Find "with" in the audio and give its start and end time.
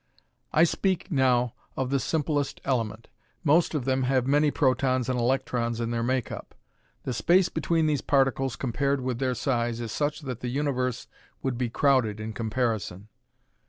9.01-9.19